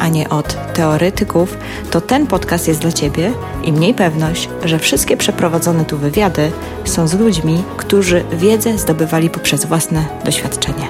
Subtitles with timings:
[0.00, 1.56] a nie od teoretyków,
[1.90, 3.32] to ten podcast jest dla Ciebie
[3.64, 6.52] i mniej pewność, że wszystkie przeprowadzone tu wywiady
[6.84, 10.88] są z ludźmi, którzy wiedzę zdobywali poprzez własne doświadczenie.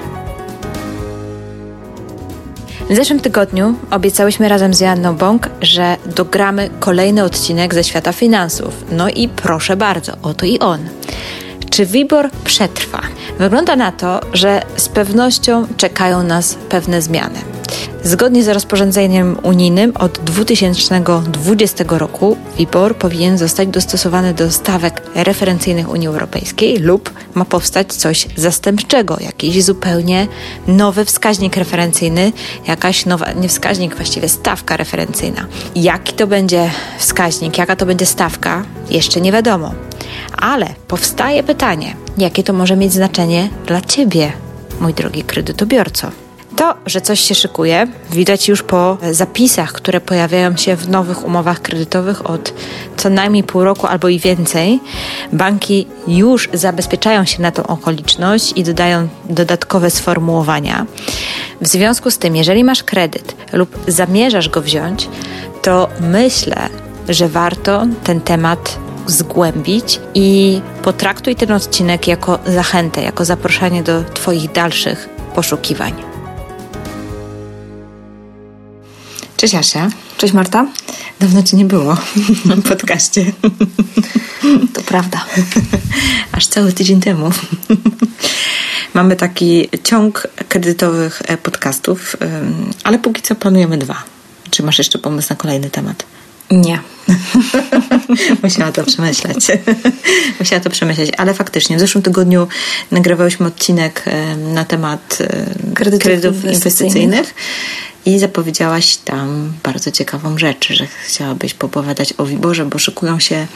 [2.91, 8.85] W zeszłym tygodniu obiecałyśmy razem z Janną Bąk, że dogramy kolejny odcinek ze świata finansów.
[8.91, 10.79] No i proszę bardzo, oto i on.
[11.71, 13.01] Czy WIBOR przetrwa?
[13.39, 17.39] Wygląda na to, że z pewnością czekają nas pewne zmiany.
[18.03, 26.07] Zgodnie z rozporządzeniem unijnym od 2020 roku WIBOR powinien zostać dostosowany do stawek referencyjnych Unii
[26.07, 30.27] Europejskiej lub ma powstać coś zastępczego, jakiś zupełnie
[30.67, 32.31] nowy wskaźnik referencyjny,
[32.67, 35.45] jakaś nowa, nie wskaźnik, właściwie stawka referencyjna.
[35.75, 39.73] Jaki to będzie wskaźnik, jaka to będzie stawka, jeszcze nie wiadomo.
[40.37, 44.31] Ale powstaje pytanie, jakie to może mieć znaczenie dla Ciebie,
[44.79, 46.11] mój drogi kredytobiorco.
[46.55, 51.61] To, że coś się szykuje, widać już po zapisach, które pojawiają się w nowych umowach
[51.61, 52.53] kredytowych od
[52.97, 54.79] co najmniej pół roku albo i więcej.
[55.33, 60.85] Banki już zabezpieczają się na tą okoliczność i dodają dodatkowe sformułowania.
[61.61, 65.09] W związku z tym, jeżeli masz kredyt lub zamierzasz go wziąć,
[65.61, 66.69] to myślę,
[67.09, 74.51] że warto ten temat zgłębić i potraktuj ten odcinek jako zachętę, jako zaproszenie do Twoich
[74.51, 75.93] dalszych poszukiwań.
[79.37, 79.89] Cześć Asia.
[80.17, 80.67] Cześć Marta.
[81.19, 81.97] Dawno Cię nie było
[82.45, 83.25] w podcaście.
[84.73, 85.25] To prawda.
[86.31, 87.29] Aż cały tydzień temu.
[88.93, 92.15] Mamy taki ciąg kredytowych e, podcastów,
[92.83, 94.03] ale póki co planujemy dwa.
[94.51, 96.05] Czy masz jeszcze pomysł na kolejny temat?
[96.51, 96.79] Nie.
[98.43, 99.47] Musiała to przemyśleć.
[100.39, 102.47] Musiała to przemyśleć, ale faktycznie w zeszłym tygodniu
[102.91, 104.05] nagrywałyśmy odcinek
[104.53, 105.17] na temat
[105.73, 107.33] kredytów, kredytów inwestycyjnych
[108.05, 113.47] i zapowiedziałaś tam bardzo ciekawą rzecz, że chciałabyś popowiadać o Wiborze, bo szykują się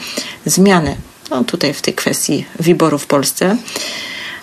[0.45, 0.95] zmiany
[1.29, 3.57] no, tutaj w tej kwestii Wiboru w Polsce.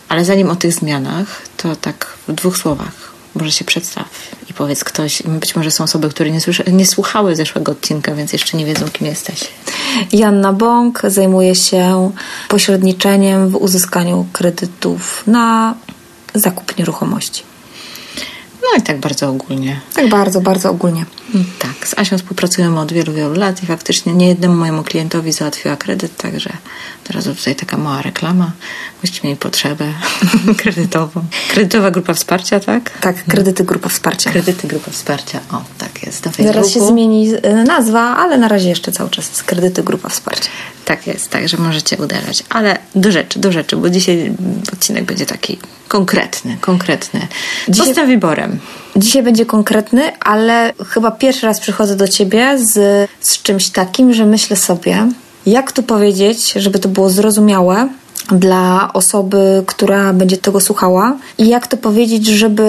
[0.09, 3.02] Ale zanim o tych zmianach, to tak w dwóch słowach
[3.35, 4.05] może się przedstaw
[4.51, 5.23] i powiedz ktoś.
[5.23, 8.89] Być może są osoby, które nie, słysza, nie słuchały zeszłego odcinka, więc jeszcze nie wiedzą,
[8.89, 9.49] kim jesteś.
[10.13, 12.11] Janna Bąk zajmuje się
[12.49, 15.75] pośredniczeniem w uzyskaniu kredytów na
[16.35, 17.43] zakup nieruchomości.
[18.63, 19.81] No i tak bardzo ogólnie.
[19.95, 21.05] Tak bardzo, bardzo ogólnie.
[21.59, 25.77] Tak, z Asią współpracujemy od wielu, wielu lat i faktycznie nie jednemu mojemu klientowi załatwiła
[25.77, 26.51] kredyt, także
[27.05, 28.53] teraz tutaj taka mała reklama.
[29.01, 29.93] Byście mieli potrzebę
[30.63, 31.25] kredytową.
[31.51, 32.99] Kredytowa grupa wsparcia, tak?
[32.99, 34.31] Tak, kredyty grupa wsparcia.
[34.31, 36.29] Kredyty grupa wsparcia, o tak jest.
[36.39, 40.51] Zaraz się zmieni e, nazwa, ale na razie jeszcze cały czas jest kredyty grupa wsparcia.
[40.85, 42.45] Tak jest, także możecie uderzać.
[42.49, 44.33] Ale do rzeczy, do rzeczy, bo dzisiaj
[44.73, 47.27] odcinek będzie taki konkretny, konkretny.
[47.69, 48.59] Dzisiaj, Poza wyborem.
[48.97, 54.27] Dzisiaj będzie konkretny, ale chyba pierwszy raz przychodzę do ciebie z, z czymś takim, że
[54.27, 55.09] myślę sobie,
[55.47, 57.89] jak to powiedzieć, żeby to było zrozumiałe
[58.31, 62.67] dla osoby, która będzie tego słuchała i jak to powiedzieć, żeby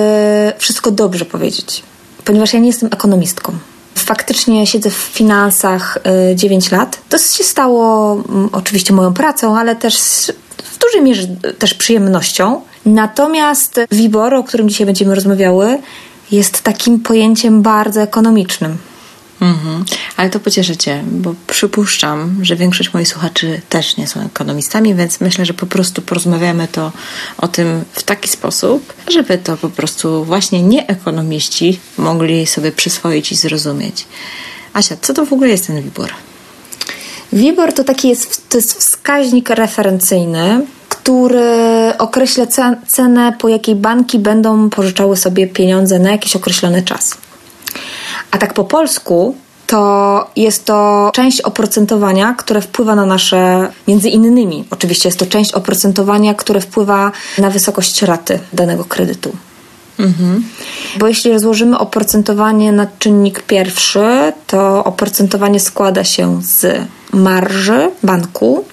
[0.57, 1.83] wszystko dobrze powiedzieć.
[2.25, 3.53] Ponieważ ja nie jestem ekonomistką.
[3.95, 5.97] Faktycznie siedzę w finansach
[6.35, 7.00] 9 y, lat.
[7.09, 9.95] To się stało mm, oczywiście moją pracą, ale też
[10.63, 11.28] w dużej mierze
[11.59, 12.62] też przyjemnością.
[12.85, 15.79] Natomiast WIBOR, o którym dzisiaj będziemy rozmawiały,
[16.31, 18.78] jest takim pojęciem bardzo ekonomicznym.
[19.41, 19.85] Mhm.
[20.17, 25.22] Ale to pocieszę Cię, bo przypuszczam, że większość moich słuchaczy też nie są ekonomistami, więc
[25.22, 26.91] myślę, że po prostu porozmawiamy to
[27.38, 33.35] o tym w taki sposób, żeby to po prostu właśnie nieekonomiści mogli sobie przyswoić i
[33.35, 34.06] zrozumieć.
[34.73, 36.09] Asia, co to w ogóle jest ten WIBOR?
[37.33, 42.45] WIBOR to taki jest, to jest wskaźnik referencyjny, który określa
[42.88, 47.18] cenę, po jakiej banki będą pożyczały sobie pieniądze na jakiś określony czas.
[48.31, 49.36] A tak po polsku
[49.68, 55.54] to jest to część oprocentowania, które wpływa na nasze, między innymi, oczywiście jest to część
[55.54, 59.31] oprocentowania, które wpływa na wysokość raty danego kredytu.
[60.00, 60.44] Mhm.
[61.00, 68.66] Bo jeśli rozłożymy oprocentowanie na czynnik pierwszy, to oprocentowanie składa się z marży banku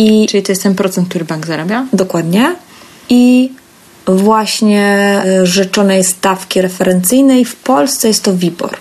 [0.00, 0.26] i.
[0.26, 1.86] Czyli to jest ten procent, który bank zarabia?
[1.92, 2.56] Dokładnie.
[3.08, 3.52] I
[4.06, 8.76] właśnie rzeczonej stawki referencyjnej w Polsce jest to WIBOR.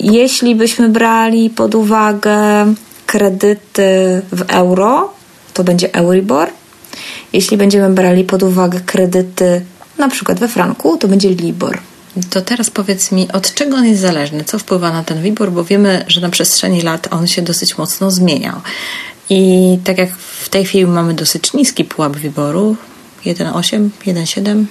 [0.00, 2.38] Jeśli byśmy brali pod uwagę
[3.06, 5.14] kredyty w euro,
[5.54, 6.48] to będzie Euribor.
[7.32, 9.64] Jeśli będziemy brali pod uwagę kredyty
[9.98, 11.78] na przykład we franku, to będzie LIBOR.
[12.30, 14.44] To teraz powiedz mi, od czego on jest zależny?
[14.44, 15.52] Co wpływa na ten WIBOR?
[15.52, 18.60] Bo wiemy, że na przestrzeni lat on się dosyć mocno zmieniał.
[19.30, 22.76] I tak jak w tej chwili mamy dosyć niski pułap WIBORu,
[23.24, 24.64] 1,8, 1,7,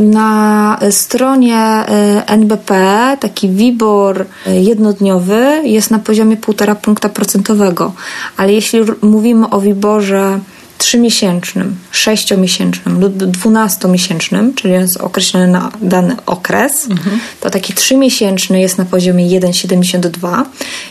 [0.00, 1.84] na stronie
[2.20, 2.72] y, NBP
[3.20, 4.26] taki WIBOR y,
[4.60, 7.92] jednodniowy jest na poziomie 1,5 punkta procentowego,
[8.36, 10.40] ale jeśli mówimy o WIBORze
[10.78, 17.20] trzymiesięcznym, sześciomiesięcznym lub dwunastomiesięcznym, czyli jest określony na dany okres, mhm.
[17.40, 20.44] to taki trzymiesięczny jest na poziomie 1,72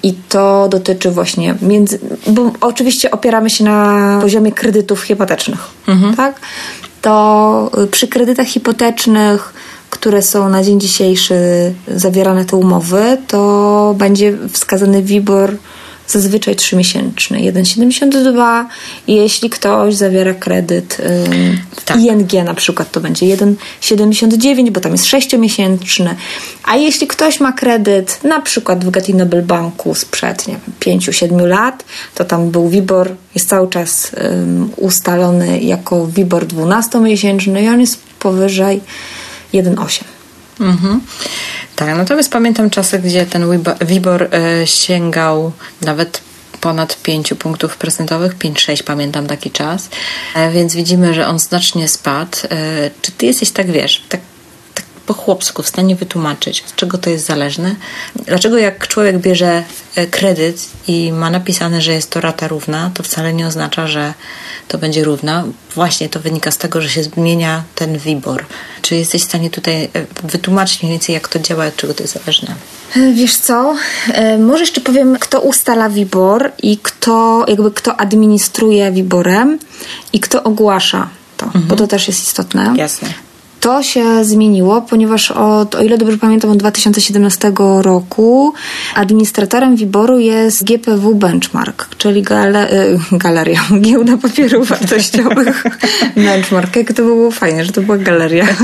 [0.03, 6.15] i to dotyczy właśnie między, bo oczywiście opieramy się na poziomie kredytów hipotecznych, mhm.
[6.15, 6.39] tak?
[7.01, 9.53] To przy kredytach hipotecznych
[9.89, 11.35] które są na dzień dzisiejszy
[11.87, 15.57] zawierane te umowy, to będzie wskazany WIBOR
[16.07, 18.65] zazwyczaj 3-miesięczny, 1,72
[19.07, 20.97] i jeśli ktoś zawiera kredyt
[21.85, 21.97] tak.
[21.99, 26.15] ING na przykład, to będzie 1,79, bo tam jest 6-miesięczny,
[26.63, 30.45] a jeśli ktoś ma kredyt na przykład w Getty Noble Banku sprzed
[30.79, 31.85] 5-7 lat,
[32.15, 37.99] to tam był WIBOR, jest cały czas um, ustalony jako WIBOR 12-miesięczny i on jest
[38.19, 38.81] powyżej
[39.53, 40.03] 1,8.
[40.59, 41.01] Mhm.
[41.75, 45.51] Tak, natomiast pamiętam czasy, gdzie ten WIBOR y, sięgał
[45.81, 46.21] nawet
[46.61, 49.89] ponad 5 punktów procentowych, 5-6 pamiętam taki czas,
[50.35, 52.37] e, więc widzimy, że on znacznie spadł.
[52.49, 54.19] E, czy ty jesteś tak, wiesz, tak
[55.05, 57.75] po chłopsku w stanie wytłumaczyć, od czego to jest zależne.
[58.15, 59.63] Dlaczego jak człowiek bierze
[59.95, 64.13] e, kredyt i ma napisane, że jest to rata równa, to wcale nie oznacza, że
[64.67, 65.43] to będzie równa.
[65.75, 68.45] Właśnie to wynika z tego, że się zmienia ten WIBOR.
[68.81, 69.89] Czy jesteś w stanie tutaj e,
[70.23, 72.55] wytłumaczyć mniej więcej, jak to działa, od czego to jest zależne?
[72.95, 73.75] E, wiesz co,
[74.39, 79.59] może jeszcze powiem, kto ustala WIBOR i kto, jakby kto administruje WIBORem
[80.13, 81.65] i kto ogłasza to, mhm.
[81.65, 82.73] bo to też jest istotne.
[82.77, 83.24] Jasne.
[83.59, 88.53] To się zmieniło, ponieważ od, o ile dobrze pamiętam, od 2017 roku
[88.95, 95.63] administratorem wyboru jest GPW Benchmark, czyli gale, y, galeria, giełda papierów wartościowych.
[96.15, 98.47] Benchmark, jak to było fajnie, że to była galeria.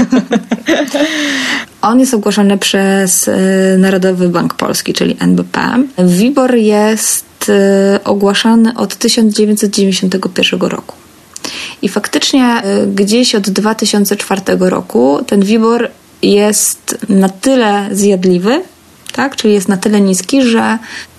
[1.82, 3.32] On jest ogłoszony przez y,
[3.78, 5.60] Narodowy Bank Polski, czyli NBP.
[5.98, 11.01] WIBOR jest y, ogłaszany od 1991 roku.
[11.82, 15.90] I faktycznie y, gdzieś od 2004 roku ten WIBOR
[16.22, 18.62] jest na tyle zjadliwy,
[19.12, 19.36] tak?
[19.36, 20.78] czyli jest na tyle niski, że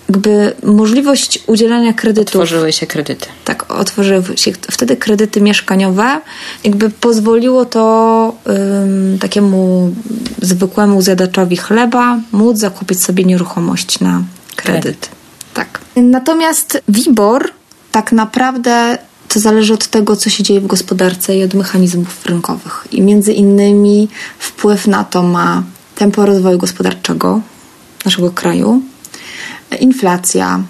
[0.09, 2.35] jakby możliwość udzielania kredytów.
[2.35, 3.25] Otworzyły się kredyty.
[3.45, 6.21] Tak, otworzyły się wtedy kredyty mieszkaniowe.
[6.63, 8.35] Jakby pozwoliło to
[9.19, 9.93] takiemu
[10.41, 14.23] zwykłemu zjadaczowi chleba móc zakupić sobie nieruchomość na
[14.55, 14.81] kredyt.
[14.81, 15.09] kredyt.
[15.53, 15.79] Tak.
[15.95, 17.51] Natomiast WIBOR
[17.91, 18.97] tak naprawdę
[19.33, 22.87] to zależy od tego, co się dzieje w gospodarce i od mechanizmów rynkowych.
[22.91, 24.07] I między innymi
[24.39, 25.63] wpływ na to ma
[25.95, 27.41] tempo rozwoju gospodarczego
[28.05, 28.81] naszego kraju,
[29.79, 30.63] inflacja,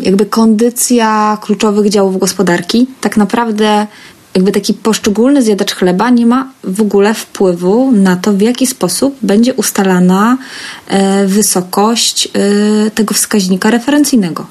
[0.00, 2.86] jakby kondycja kluczowych działów gospodarki.
[3.00, 3.86] Tak naprawdę
[4.34, 9.16] jakby taki poszczególny zjadacz chleba nie ma w ogóle wpływu na to, w jaki sposób
[9.22, 10.38] będzie ustalana
[10.88, 14.46] e, wysokość e, tego wskaźnika referencyjnego.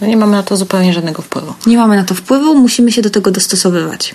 [0.00, 1.54] No nie mamy na to zupełnie żadnego wpływu.
[1.66, 4.14] Nie mamy na to wpływu, musimy się do tego dostosowywać.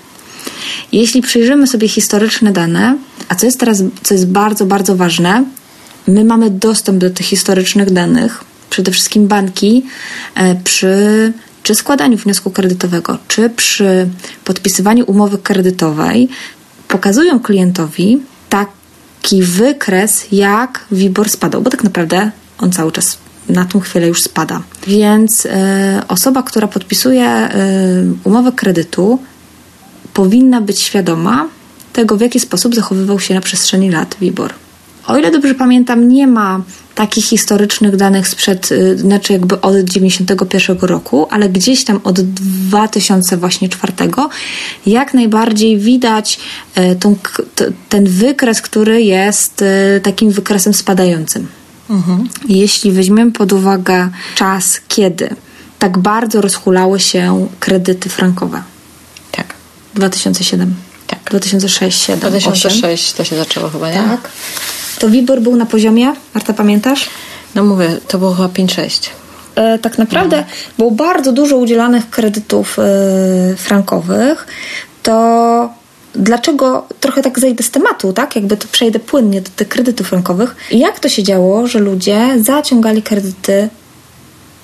[0.92, 2.98] Jeśli przyjrzymy sobie historyczne dane,
[3.30, 5.46] a co jest teraz, co jest bardzo, bardzo ważne,
[6.08, 9.86] my mamy dostęp do tych historycznych danych, przede wszystkim banki,
[10.36, 14.10] e, przy czy składaniu wniosku kredytowego, czy przy
[14.46, 16.30] podpisywaniu umowy kredytowej,
[16.88, 23.18] pokazują klientowi taki wykres, jak WIBOR spadał, bo tak naprawdę on cały czas
[23.50, 24.62] na tą chwilę już spada.
[24.88, 27.50] Więc e, osoba, która podpisuje e,
[28.24, 29.20] umowę kredytu,
[30.14, 31.48] powinna być świadoma
[31.94, 34.54] tego, w jaki sposób zachowywał się na przestrzeni lat WIBOR.
[35.08, 36.62] O ile dobrze pamiętam, nie ma
[36.96, 43.94] takich historycznych danych sprzed, e, znaczy jakby od 91 roku, ale gdzieś tam od 2004
[44.86, 46.40] jak najbardziej widać
[47.00, 47.16] tą,
[47.90, 49.64] ten wykres, który jest
[50.04, 51.48] takim wykresem spadającym.
[51.90, 52.30] Mhm.
[52.50, 55.36] Jeśli weźmiemy pod uwagę czas, kiedy
[55.80, 58.64] tak bardzo rozhulały się kredyty frankowe.
[59.32, 59.54] Tak.
[59.96, 60.76] 2007.
[61.08, 61.20] Tak.
[61.30, 63.18] 2006, 2007, 2006 8.
[63.18, 63.96] to się zaczęło chyba, nie?
[63.96, 64.30] Tak.
[65.00, 67.10] To WIBOR był na poziomie, Marta pamiętasz?
[67.56, 69.10] No mówię, to było chyba 5-6.
[69.56, 70.46] E, tak naprawdę no.
[70.78, 72.84] było bardzo dużo udzielanych kredytów e,
[73.58, 74.48] frankowych.
[75.04, 75.70] To
[76.16, 78.36] dlaczego trochę tak zejdę z tematu, tak?
[78.36, 80.56] Jakby to przejdę płynnie do tych kredytów rynkowych.
[80.72, 83.70] Jak to się działo, że ludzie zaciągali kredyty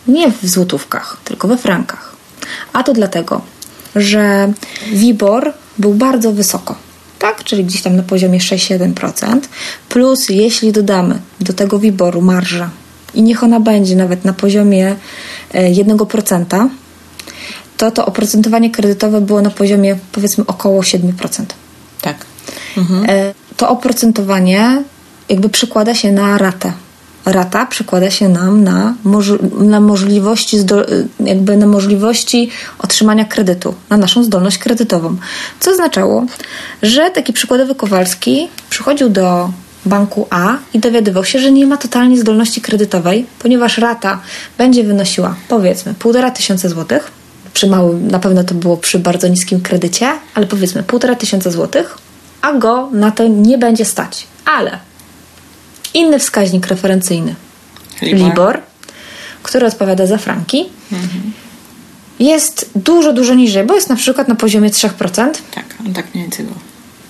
[0.08, 2.16] nie w złotówkach, tylko we frankach?
[2.74, 3.42] A to dlatego,
[3.96, 4.54] że
[4.92, 6.76] WIBOR był bardzo wysoko.
[7.20, 9.40] Tak, czyli gdzieś tam na poziomie 6-7%.
[9.90, 12.70] Plus, jeśli dodamy do tego WIBORu marżę
[13.14, 14.96] i niech ona będzie nawet na poziomie
[15.54, 16.70] 1%, e,
[17.80, 21.46] to to oprocentowanie kredytowe było na poziomie powiedzmy około 7%.
[22.02, 22.18] Tak.
[22.78, 23.06] Mhm.
[23.58, 24.84] To oprocentowanie
[25.30, 26.74] jakby przekłada się na ratę.
[27.26, 28.94] Rata przekłada się nam na,
[29.60, 30.58] na możliwości
[31.20, 35.18] jakby na możliwości otrzymania kredytu, na naszą zdolność kredytową.
[35.60, 36.26] Co oznaczało,
[36.82, 39.50] że taki przykładowy Kowalski przychodził do
[39.86, 44.20] banku A i dowiadywał się, że nie ma totalnie zdolności kredytowej, ponieważ rata
[44.58, 47.12] będzie wynosiła powiedzmy półtora tysiąca złotych,
[47.60, 51.98] przy małym, na pewno to było przy bardzo niskim kredycie, ale powiedzmy półtora tysiąca złotych,
[52.42, 54.28] a go na to nie będzie stać.
[54.46, 54.80] Ale
[55.94, 57.36] inny wskaźnik referencyjny,
[58.02, 58.62] Libor, Libor
[59.44, 61.32] który odpowiada za franki, mhm.
[62.20, 64.90] jest dużo, dużo niżej, bo jest na przykład na poziomie 3%.
[65.56, 66.46] Tak, on tak mniej więcej.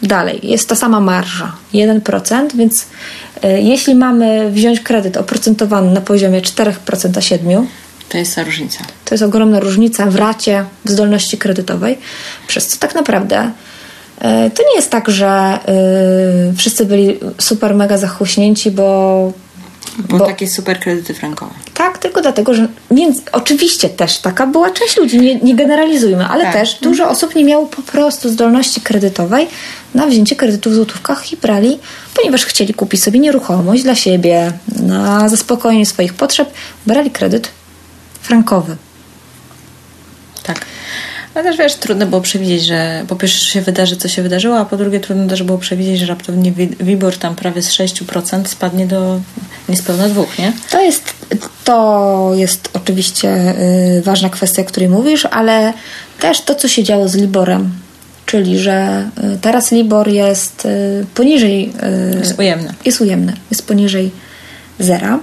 [0.03, 2.88] Dalej, jest ta sama marża, 1%, więc y,
[3.62, 7.65] jeśli mamy wziąć kredyt oprocentowany na poziomie 4% 7%,
[8.09, 8.79] to jest ta różnica.
[9.05, 11.97] To jest ogromna różnica w racie w zdolności kredytowej,
[12.47, 13.51] przez co tak naprawdę
[14.19, 15.59] E, to nie jest tak, że
[16.49, 19.31] y, wszyscy byli super mega zachłyśnięci, bo
[19.97, 21.51] bo, bo, takie super kredyty frankowe.
[21.73, 26.43] Tak, tylko dlatego, że między, oczywiście też taka była część ludzi, nie, nie generalizujmy, ale
[26.43, 26.53] tak.
[26.53, 27.11] też dużo mhm.
[27.11, 29.47] osób nie miało po prostu zdolności kredytowej
[29.95, 31.79] na wzięcie kredytu w złotówkach i brali,
[32.15, 34.51] ponieważ chcieli kupić sobie nieruchomość dla siebie,
[34.81, 36.49] na zaspokojenie swoich potrzeb,
[36.85, 37.49] brali kredyt
[38.21, 38.75] frankowy.
[40.43, 40.65] Tak.
[41.35, 44.65] Ale też wiesz, trudno było przewidzieć, że po pierwsze się wydarzy, co się wydarzyło, a
[44.65, 49.19] po drugie trudno też było przewidzieć, że raptownie WIBOR tam prawie z 6% spadnie do
[49.69, 50.53] niespełna dwóch, nie?
[50.71, 51.13] To jest,
[51.63, 53.55] to jest oczywiście
[53.97, 55.73] y, ważna kwestia, o której mówisz, ale
[56.19, 57.71] też to, co się działo z Liborem,
[58.25, 61.73] czyli że y, teraz Libor jest y, poniżej...
[62.19, 62.73] jest ujemny.
[62.85, 64.11] Jest ujemny, jest poniżej
[64.79, 65.19] zera.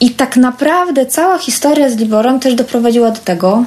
[0.00, 3.64] I tak naprawdę cała historia z Liborem też doprowadziła do tego,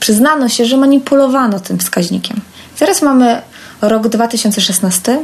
[0.00, 2.40] przyznano się, że manipulowano tym wskaźnikiem.
[2.78, 3.42] Teraz mamy
[3.82, 5.18] rok 2016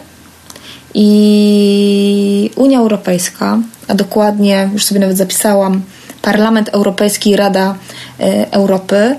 [0.94, 5.82] i Unia Europejska, a dokładnie, już sobie nawet zapisałam,
[6.22, 7.74] Parlament Europejski i Rada
[8.20, 9.16] e, Europy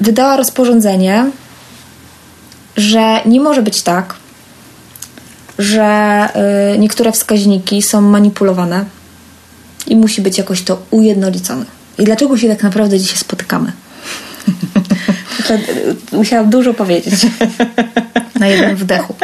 [0.00, 1.30] wydała rozporządzenie,
[2.76, 4.14] że nie może być tak,
[5.58, 8.84] że e, niektóre wskaźniki są manipulowane
[9.86, 11.64] i musi być jakoś to ujednolicone.
[11.98, 13.72] I dlaczego się tak naprawdę dzisiaj spotykamy?
[16.12, 17.14] Musiałam dużo powiedzieć
[18.40, 19.14] na jednym wdechu.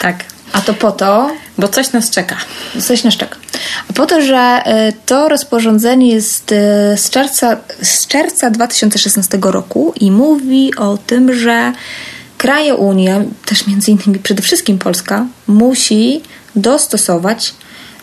[0.00, 0.24] Tak.
[0.52, 1.30] A to po to.
[1.58, 2.36] Bo coś nas czeka.
[2.80, 3.36] Coś nas czeka.
[3.90, 6.56] A po to, że y, to rozporządzenie jest y,
[6.96, 11.72] z czerwca, z czerwca 2016 roku i mówi o tym, że
[12.38, 13.08] kraje Unii,
[13.46, 16.22] też między innymi przede wszystkim Polska, musi
[16.56, 17.54] dostosować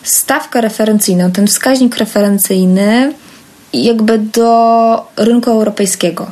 [0.02, 3.12] stawkę referencyjną, ten wskaźnik referencyjny
[3.72, 6.26] jakby do rynku europejskiego.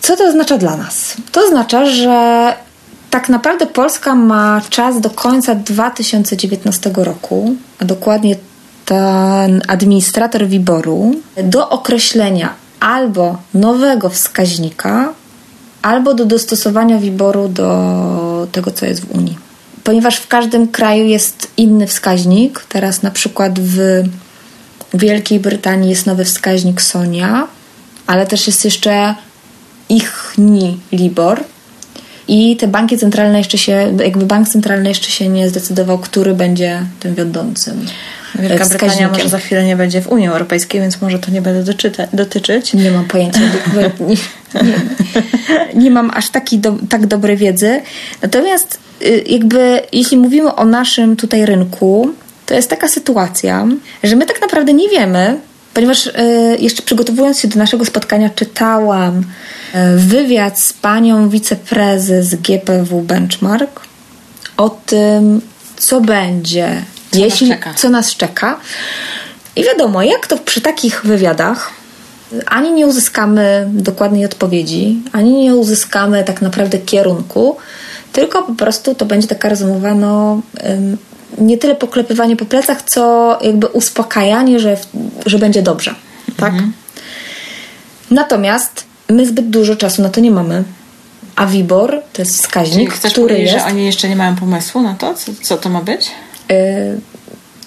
[0.00, 1.16] Co to oznacza dla nas?
[1.32, 2.54] To oznacza, że
[3.10, 8.36] tak naprawdę Polska ma czas do końca 2019 roku, a dokładnie
[8.84, 15.12] ten administrator wyboru, do określenia albo nowego wskaźnika,
[15.82, 19.49] albo do dostosowania wyboru do tego, co jest w Unii.
[19.84, 23.78] Ponieważ w każdym kraju jest inny wskaźnik, teraz na przykład w
[24.94, 27.46] Wielkiej Brytanii jest nowy wskaźnik Sonia,
[28.06, 29.14] ale też jest jeszcze
[29.88, 31.44] ich ni Libor.
[32.28, 36.82] I te banki centralne jeszcze się, jakby bank centralny jeszcze się nie zdecydował, który będzie
[37.00, 37.86] tym wiodącym.
[38.38, 41.74] Wielka Brytania może za chwilę nie będzie w Unii Europejskiej, więc może to nie będę
[42.12, 42.74] dotyczyć.
[42.74, 43.40] Nie mam pojęcia.
[44.00, 44.16] nie, nie,
[45.74, 47.80] nie, mam aż taki do, tak dobrej wiedzy.
[48.22, 52.10] Natomiast y, jakby jeśli mówimy o naszym tutaj rynku,
[52.46, 53.66] to jest taka sytuacja,
[54.02, 55.36] że my tak naprawdę nie wiemy,
[55.74, 56.12] ponieważ y,
[56.58, 59.24] jeszcze przygotowując się do naszego spotkania czytałam
[59.74, 63.80] E, wywiad z panią wiceprezes GPW Benchmark
[64.56, 65.40] o tym,
[65.76, 68.60] co będzie, co jeśli nas co nas czeka.
[69.56, 71.70] I wiadomo, jak to przy takich wywiadach
[72.46, 77.56] ani nie uzyskamy dokładnej odpowiedzi, ani nie uzyskamy tak naprawdę kierunku,
[78.12, 80.40] tylko po prostu to będzie taka rozmowa, no,
[81.38, 84.76] nie tyle poklepywanie po plecach, co jakby uspokajanie, że,
[85.26, 85.94] że będzie dobrze.
[86.36, 86.52] Tak?
[86.52, 86.72] Mhm.
[88.10, 90.64] Natomiast My zbyt dużo czasu na to nie mamy.
[91.36, 93.52] A WIBOR to jest wskaźnik, Czyli chcesz który jest...
[93.52, 96.10] że oni jeszcze nie mają pomysłu na to, co, co to ma być?
[96.50, 97.00] Yy,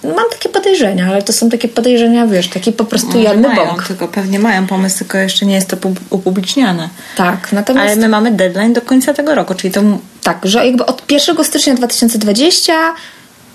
[0.03, 3.87] Mam takie podejrzenia, ale to są takie podejrzenia, wiesz, taki po prostu jadny mają, bąk.
[3.87, 6.89] tylko pewnie mają pomysł, tylko jeszcze nie jest to pub- upubliczniane.
[7.17, 7.87] Tak, natomiast...
[7.87, 9.81] Ale my mamy deadline do końca tego roku, czyli to
[10.23, 12.73] Tak, że jakby od 1 stycznia 2020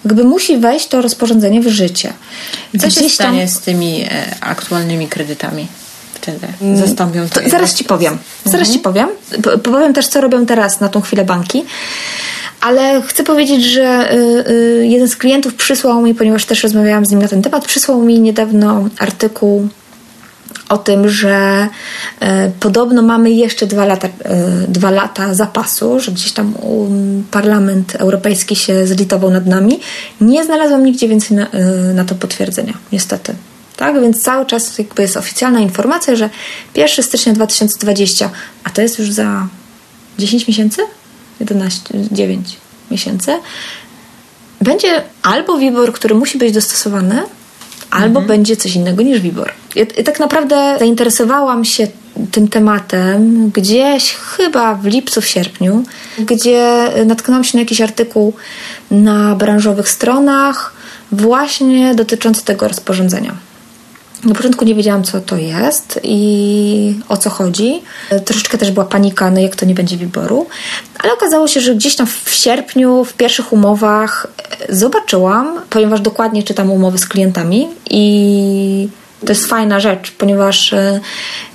[0.05, 2.13] jakby musi wejść to rozporządzenie w życie.
[2.81, 4.09] co się Gdzieś tam- stanie z tymi e,
[4.41, 5.67] aktualnymi kredytami
[6.15, 6.47] wtedy?
[6.75, 8.19] Zastąpią Mm, To je zaraz ci powiem.
[8.45, 9.09] Zaraz ci powiem.
[9.63, 11.65] Powiem też, co robią teraz na tą chwilę banki.
[12.61, 17.11] Ale chcę powiedzieć, że y, y, jeden z klientów przysłał mi, ponieważ też rozmawiałam z
[17.11, 19.69] nim na ten temat, przysłał mi niedawno artykuł
[20.69, 21.69] o tym, że
[22.21, 24.09] e, podobno mamy jeszcze dwa lata,
[24.69, 29.81] dwa lata zapasu, że gdzieś tam um, Parlament Europejski się zlitował nad nami.
[30.21, 31.47] Nie znalazłam nigdzie więcej na,
[31.95, 33.35] na to potwierdzenia, niestety.
[33.77, 36.31] Tak, więc cały czas jakby jest oficjalna informacja, że
[36.75, 38.31] 1 stycznia 2020,
[38.65, 39.47] a to jest już za
[40.19, 40.83] 10 miesięcy?
[41.41, 42.57] 11, 9
[42.91, 43.33] miesięcy.
[44.61, 47.23] Będzie albo WIBOR, który musi być dostosowany,
[47.91, 49.53] albo będzie coś innego niż WIBOR.
[49.75, 51.89] Ja, ja tak naprawdę zainteresowałam się
[52.31, 55.85] tym tematem gdzieś chyba w lipcu, w sierpniu,
[56.19, 58.33] gdzie natknęłam się na jakiś artykuł
[58.91, 60.73] na branżowych stronach
[61.13, 63.48] właśnie dotyczący tego rozporządzenia.
[64.25, 67.83] Na początku nie wiedziałam, co to jest i o co chodzi.
[68.25, 70.47] Troszeczkę też była panika, no jak to nie będzie wyboru.
[70.99, 74.27] Ale okazało się, że gdzieś tam w sierpniu, w pierwszych umowach
[74.69, 78.89] e, zobaczyłam, ponieważ dokładnie czytam umowy z klientami i
[79.27, 81.01] to jest fajna rzecz, ponieważ e,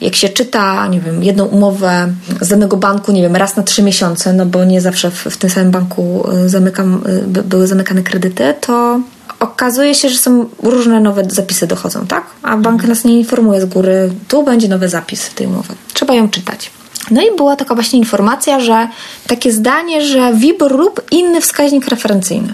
[0.01, 2.07] jak się czyta, nie wiem, jedną umowę
[2.41, 5.37] z danego banku, nie wiem, raz na trzy miesiące, no bo nie zawsze w, w
[5.37, 8.99] tym samym banku e, zamykam, by- były zamykane kredyty, to
[9.43, 12.23] okazuje się, że są różne nowe zapisy dochodzą, tak?
[12.43, 15.69] A bank nas nie informuje z góry, tu będzie nowy zapis w tej umowie.
[15.93, 16.71] Trzeba ją czytać.
[17.11, 18.87] No i była taka właśnie informacja, że
[19.27, 22.53] takie zdanie, że WIBOR lub inny wskaźnik referencyjny.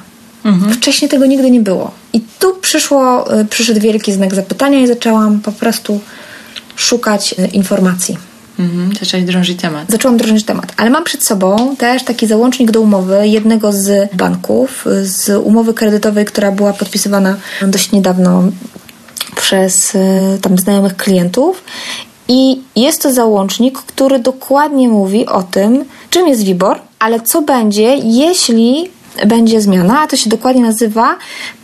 [0.74, 1.91] Wcześniej tego nigdy nie było.
[2.13, 6.00] I tu przyszło, y, przyszedł wielki znak zapytania i zaczęłam po prostu
[6.75, 8.17] szukać y, informacji.
[8.59, 9.91] Mhm, zaczęłaś drążyć temat.
[9.91, 14.85] Zaczęłam drążyć temat, ale mam przed sobą też taki załącznik do umowy jednego z banków,
[15.01, 18.43] z umowy kredytowej, która była podpisywana dość niedawno
[19.35, 20.00] przez y,
[20.41, 21.63] tam znajomych klientów.
[22.27, 27.95] I jest to załącznik, który dokładnie mówi o tym, czym jest WIBOR, ale co będzie,
[27.95, 28.89] jeśli
[29.25, 31.16] będzie zmiana, a to się dokładnie nazywa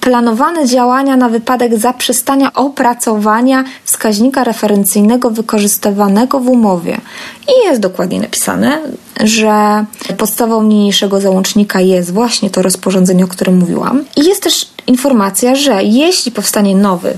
[0.01, 7.01] planowane działania na wypadek zaprzestania opracowania wskaźnika referencyjnego wykorzystywanego w umowie.
[7.47, 8.79] I jest dokładnie napisane,
[9.23, 9.85] że
[10.17, 14.03] podstawą niniejszego załącznika jest właśnie to rozporządzenie, o którym mówiłam.
[14.17, 17.13] I jest też informacja, że jeśli powstanie nowy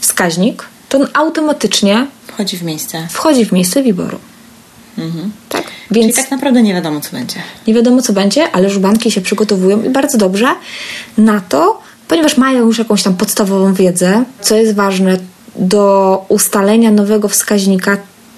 [0.00, 3.06] wskaźnik, to on automatycznie Wchodzi w miejsce.
[3.10, 4.18] wchodzi w miejsce wyboru.
[5.48, 5.64] Tak?
[5.90, 7.36] Więc Czyli tak naprawdę nie wiadomo, co będzie.
[7.66, 10.46] nie wiadomo co będzie, ale już banki się przygotowują i bardzo dobrze
[11.18, 15.16] na to, ponieważ mają już jakąś tam podstawową wiedzę, co jest ważne
[15.56, 17.96] do ustalenia nowego wskaźnika.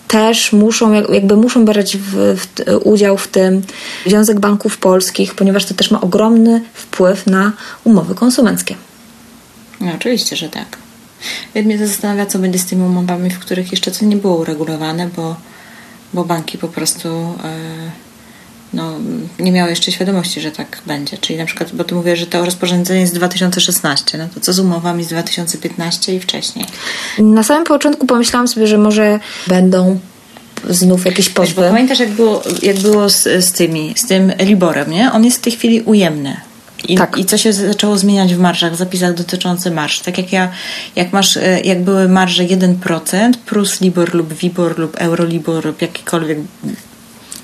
[0.09, 2.47] Też muszą, jak- jakby muszą brać w, w,
[2.85, 3.63] udział w tym
[4.07, 7.53] Związek Banków Polskich, ponieważ to też ma ogromny wpływ na
[7.85, 8.75] umowy konsumenckie.
[9.81, 10.77] No, oczywiście, że tak.
[11.55, 15.09] Mnie to zastanawia, co będzie z tymi umowami, w których jeszcze co nie było uregulowane,
[15.17, 15.37] bo,
[16.15, 17.09] bo banki po prostu
[17.45, 17.91] e,
[18.73, 18.93] no,
[19.39, 21.19] nie miały jeszcze świadomości, że tak będzie.
[21.19, 24.53] Czyli na przykład, bo tu mówię, że to rozporządzenie jest z 2016, no to co
[24.53, 26.67] z umowami z 2015 i wcześniej?
[27.19, 29.99] Na samym początku pomyślałam sobie, że może będą
[30.69, 31.63] znów jakieś Wiesz, bo pozwy.
[31.63, 35.13] pamiętasz, jak było, jak było z, z tymi, z tym Liborem, nie?
[35.13, 36.37] On jest w tej chwili ujemny.
[36.89, 37.19] I, Tak.
[37.19, 40.01] I co się zaczęło zmieniać w marżach, w zapisach dotyczących marż.
[40.01, 40.51] Tak jak ja,
[40.97, 46.39] jak masz, e, jak były marże 1% plus Libor lub Wibor lub Eurolibor lub jakikolwiek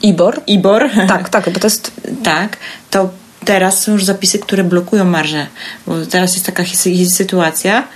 [0.02, 0.40] IBOR?
[0.46, 0.90] IBOR.
[1.08, 2.56] Tak, tak, bo to jest tak,
[2.90, 3.10] to
[3.44, 5.46] teraz są już zapisy, które blokują marże.
[5.86, 6.64] Bo teraz jest taka
[7.08, 7.88] sytuacja,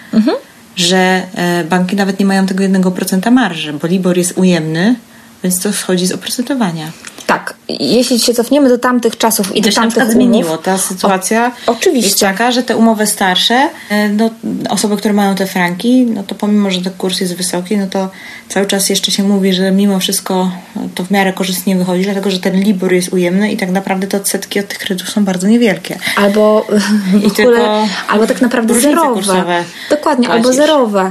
[0.76, 4.96] że e, banki nawet nie mają tego 1% marży, bo Libor jest ujemny,
[5.42, 6.90] więc to schodzi z oprocentowania.
[7.32, 10.58] Tak, jeśli się cofniemy do tamtych czasów i, I do tamtych umów, zmieniło.
[10.58, 12.08] Ta sytuacja O, oczywiście.
[12.08, 14.30] jest taka, że te umowy starsze, e, no,
[14.70, 18.08] osoby, które mają te franki, no to pomimo, że ten kurs jest wysoki, no to
[18.48, 20.50] cały czas jeszcze się mówi, że mimo wszystko
[20.94, 24.16] to w miarę korzystnie wychodzi, dlatego że ten Libor jest ujemny i tak naprawdę te
[24.16, 25.98] odsetki od tych kredytów są bardzo niewielkie.
[26.16, 26.66] albo
[27.12, 29.64] w I ogóle, tylko albo tak naprawdę zerowe.
[29.90, 30.46] Dokładnie, płacisz.
[30.46, 31.10] albo zerowe.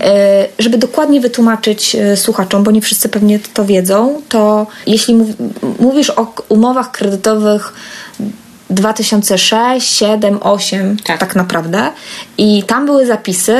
[0.00, 5.14] E, żeby dokładnie wytłumaczyć e, słuchaczom, bo nie wszyscy pewnie to wiedzą, to jeśli
[5.80, 7.72] mówisz o umowach kredytowych
[8.70, 11.20] 2006, 7, 8, Tak.
[11.20, 11.90] tak naprawdę,
[12.38, 13.58] i tam były zapisy,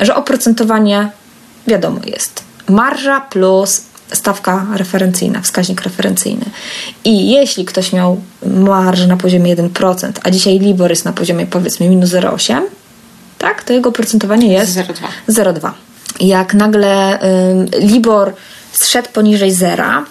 [0.00, 1.10] że oprocentowanie
[1.66, 3.82] wiadomo jest marża plus
[4.12, 6.44] stawka referencyjna, wskaźnik referencyjny.
[7.04, 11.88] I jeśli ktoś miał marżę na poziomie 1%, a dzisiaj LIBOR jest na poziomie powiedzmy
[11.88, 12.62] minus 0,8,
[13.38, 13.62] tak?
[13.62, 15.54] To jego oprocentowanie jest 0,2.
[15.54, 15.70] 0,2.
[16.20, 18.32] Jak nagle y, Libor
[18.72, 20.04] zszedł poniżej zera,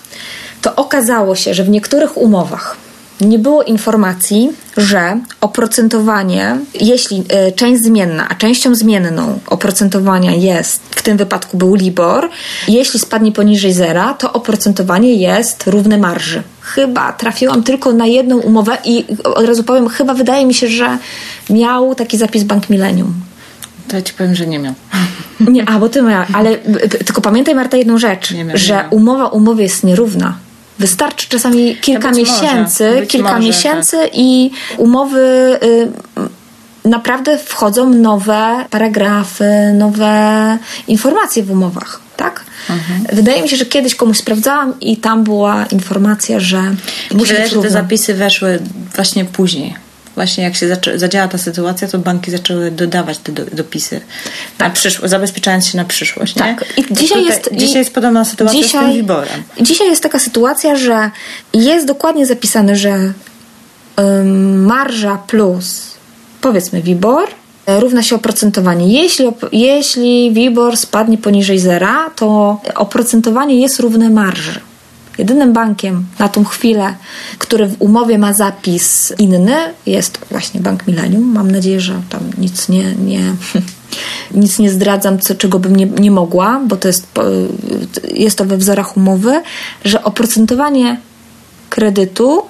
[0.68, 2.78] to okazało się, że w niektórych umowach
[3.22, 11.02] nie było informacji, że oprocentowanie, jeśli y, część zmienna, a częścią zmienną oprocentowania jest, w
[11.02, 12.30] tym wypadku był Libor,
[12.68, 16.44] jeśli spadnie poniżej zera, to oprocentowanie jest równe marży.
[16.62, 20.98] Chyba trafiłam tylko na jedną umowę i od razu powiem, chyba wydaje mi się, że
[21.50, 23.14] miał taki zapis Bank Millennium.
[23.88, 24.74] To ja ci powiem, że nie miał.
[25.40, 28.74] Nie, a bo ty miała, ale y, tylko pamiętaj Marta jedną rzecz, Nie miał, że
[28.74, 28.96] nie miał.
[28.96, 30.47] umowa umowie jest nierówna.
[30.80, 35.20] Wystarczy czasami kilka być może, miesięcy, być kilka może, miesięcy i umowy
[35.63, 35.90] y,
[36.90, 42.44] naprawdę wchodzą nowe paragrafy, nowe informacje w umowach, tak?
[42.70, 43.16] Mhm.
[43.16, 46.76] Wydaje mi się, że kiedyś komuś sprawdzałam i tam była informacja, że
[47.13, 48.60] musi że te zapisy weszły
[48.96, 49.87] właśnie później.
[50.18, 54.02] Właśnie jak się zadziała ta sytuacja, to banki zaczęły dodawać te do, dopisy
[54.60, 56.36] na przyszłość, zabezpieczając się na przyszłość.
[56.36, 56.42] Nie?
[56.42, 56.66] Tak.
[56.78, 59.44] I dzisiaj tutaj, jest- dzisiaj jest podobna sytuacja z tym Wiborem.
[59.62, 61.12] Dzisiaj jest taka sytuacja, że
[61.54, 63.14] jest dokładnie zapisane, że
[64.00, 65.82] ym, marża plus
[66.42, 67.28] powiedzmy WIBOR
[67.66, 69.02] e, równa się oprocentowanie.
[69.04, 74.60] Jeśli, op- jeśli WIBOR spadnie poniżej zera, to oprocentowanie jest równe marży.
[75.18, 76.96] Jedynym bankiem na tą chwilę,
[77.38, 81.32] który w umowie ma zapis inny, jest właśnie Bank Millennium.
[81.34, 83.22] Mam nadzieję, że tam nic nie, nie,
[84.42, 87.08] nic nie zdradzam, co, czego bym nie, nie mogła, bo to jest,
[88.14, 89.42] jest to we wzorach umowy,
[89.86, 91.00] że oprocentowanie
[91.70, 92.42] kredytu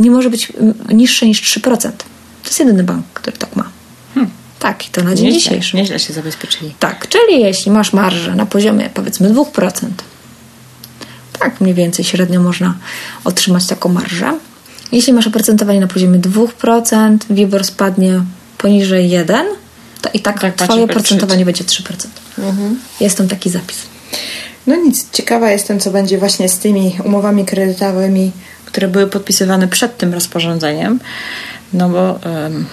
[0.00, 0.52] nie może być
[0.92, 1.80] niższe niż 3%.
[1.80, 3.64] To jest jedyny bank, który tak ma.
[4.58, 5.76] Tak, i to na dzień Nieźle, dzisiejszy.
[5.76, 6.74] nieźle się zabezpieczyli.
[6.78, 9.70] Tak, czyli jeśli masz marżę na poziomie powiedzmy 2%,
[11.38, 12.74] tak mniej więcej średnio można
[13.24, 14.38] otrzymać taką marżę.
[14.92, 18.20] Jeśli masz oprocentowanie na poziomie 2%, WIBOR spadnie
[18.58, 19.46] poniżej 1,
[20.02, 20.82] to i tak, Tak, twoje patrzę.
[20.84, 21.82] oprocentowanie będzie 3%.
[23.00, 23.76] Jest tam taki zapis.
[24.66, 28.32] No nic, ciekawa jestem, co będzie właśnie z tymi umowami kredytowymi,
[28.66, 31.00] które były podpisywane przed tym rozporządzeniem.
[31.72, 32.66] No bo em,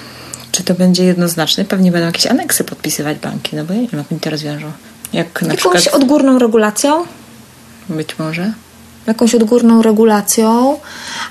[0.51, 1.65] czy to będzie jednoznaczne?
[1.65, 4.71] Pewnie będą jakieś aneksy podpisywać banki, no bo ja nie wiem, jak oni to rozwiążą.
[5.13, 7.03] Jak na Jakąś przykład, odgórną regulacją,
[7.91, 8.53] być może,
[9.07, 10.79] jakąś odgórną regulacją,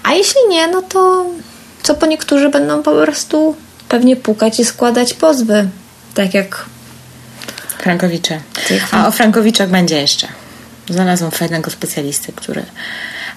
[0.02, 1.26] a jeśli nie, no to
[1.82, 3.56] co po niektórzy będą po prostu
[3.88, 5.68] pewnie pukać i składać pozwy.
[6.14, 6.64] Tak jak
[7.78, 8.40] Frankowicze.
[8.90, 10.28] A o Frankowiczach będzie jeszcze.
[10.88, 12.64] Znalazłam fajnego specjalisty, który,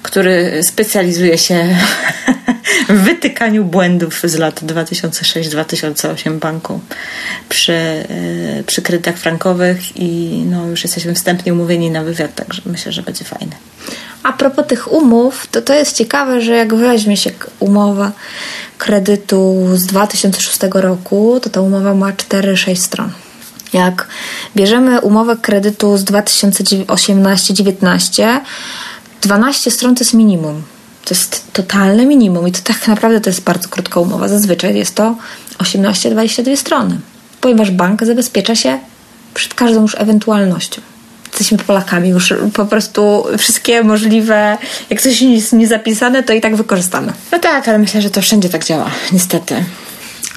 [0.03, 1.75] który specjalizuje się
[2.47, 2.52] w
[2.89, 6.79] wytykaniu błędów z lat 2006-2008 banku
[7.49, 8.05] przy, e,
[8.67, 13.25] przy kredytach frankowych i no, już jesteśmy wstępnie umówieni na wywiad, także myślę, że będzie
[13.25, 13.55] fajny.
[14.23, 18.11] A propos tych umów, to to jest ciekawe, że jak weźmie się umowa
[18.77, 23.11] kredytu z 2006 roku, to ta umowa ma 4-6 stron.
[23.73, 24.07] Jak
[24.55, 28.39] bierzemy umowę kredytu z 2018-19,
[29.21, 30.63] 12 stron to jest minimum.
[31.05, 34.27] To jest totalne minimum i to tak naprawdę to jest bardzo krótka umowa.
[34.27, 35.15] Zazwyczaj jest to
[35.57, 36.99] 18-22 strony,
[37.41, 38.79] ponieważ bank zabezpiecza się
[39.33, 40.81] przed każdą już ewentualnością.
[41.27, 44.57] Jesteśmy Polakami, już po prostu wszystkie możliwe,
[44.89, 47.13] jak coś jest niezapisane, to i tak wykorzystamy.
[47.31, 49.55] No tak, ale myślę, że to wszędzie tak działa, niestety.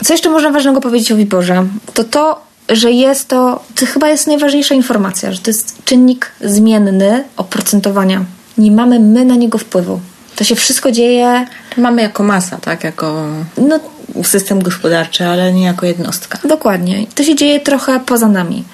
[0.05, 1.66] Co jeszcze można ważnego powiedzieć o Wiborze?
[1.94, 7.24] To to, że jest to, to chyba jest najważniejsza informacja, że to jest czynnik zmienny
[7.37, 8.24] oprocentowania.
[8.59, 10.00] Nie mamy my na niego wpływu.
[10.37, 11.46] To się wszystko dzieje,
[11.77, 12.85] mamy jako masa, tak?
[12.85, 13.27] Jako
[13.59, 13.81] no
[14.22, 16.38] system gospodarczy, ale nie jako jednostka.
[16.49, 17.07] Dokładnie.
[17.14, 18.64] To się dzieje trochę poza nami.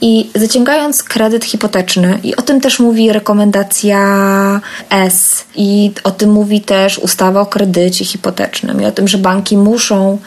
[0.00, 6.60] I zaciągając kredyt hipoteczny, i o tym też mówi rekomendacja S, i o tym mówi
[6.60, 10.18] też ustawa o kredycie hipotecznym, i o tym, że banki muszą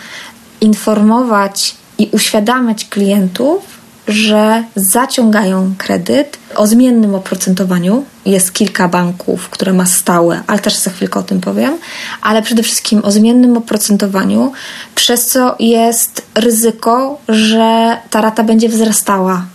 [0.61, 3.76] informować i uświadamiać klientów,
[4.07, 8.05] że zaciągają kredyt o zmiennym oprocentowaniu.
[8.25, 11.77] Jest kilka banków, które ma stałe, ale też za chwilkę o tym powiem,
[12.21, 14.51] ale przede wszystkim o zmiennym oprocentowaniu,
[14.95, 19.45] przez co jest ryzyko, że ta rata będzie wzrastała.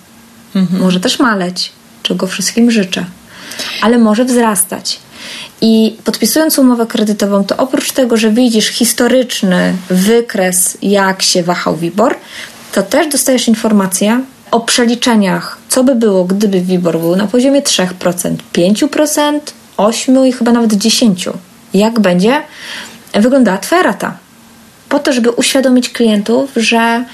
[0.80, 3.04] Może też maleć, czego wszystkim życzę,
[3.82, 4.98] ale może wzrastać.
[5.60, 12.16] I podpisując umowę kredytową, to oprócz tego, że widzisz historyczny wykres, jak się wahał WIBOR,
[12.72, 17.86] to też dostajesz informację o przeliczeniach, co by było, gdyby WIBOR był na poziomie 3%,
[18.54, 19.40] 5%,
[19.76, 21.32] 8% i chyba nawet 10%.
[21.74, 22.42] Jak będzie
[23.14, 24.16] wyglądała Twoja rata.
[24.92, 27.04] Po to, żeby uświadomić klientów, że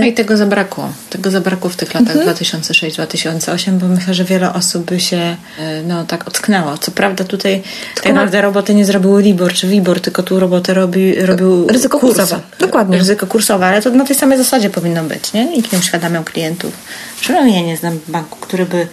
[0.00, 0.92] no i tego zabrakło.
[1.10, 2.36] Tego zabrakło w tych latach mhm.
[2.36, 5.36] 2006-2008, bo myślę, że wiele osób by się
[5.86, 6.78] no, tak ocknęło.
[6.78, 7.62] Co prawda tutaj
[7.94, 11.98] tylko tak naprawdę roboty nie zrobiły Libor czy Wibor, tylko tu roboty robi, robił ryzyko
[11.98, 12.16] kurs.
[12.16, 12.42] kursowe.
[12.58, 12.98] Dokładnie.
[12.98, 15.44] Ryzyko kursowe, ale to na tej samej zasadzie powinno być, nie?
[15.44, 16.72] Nikt nie uświadamiał klientów.
[17.20, 18.86] Przynajmniej ja nie znam banku, który by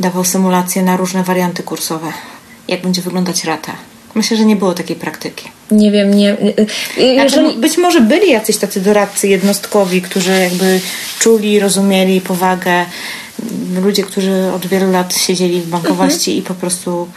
[0.00, 2.12] dawał symulacje na różne warianty kursowe.
[2.68, 3.72] Jak będzie wyglądać rata.
[4.14, 5.48] Myślę, że nie było takiej praktyki.
[5.70, 6.32] Nie wiem, nie.
[6.32, 6.54] Y,
[6.98, 7.30] y, jeżeli...
[7.30, 10.80] Znaczy, być może byli jacyś tacy doradcy jednostkowi, którzy jakby
[11.18, 12.84] czuli, rozumieli powagę.
[13.82, 16.38] Ludzie, którzy od wielu lat siedzieli w bankowości mhm.
[16.38, 17.08] i po prostu